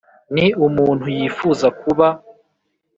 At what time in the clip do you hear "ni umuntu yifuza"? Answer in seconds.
0.33-1.67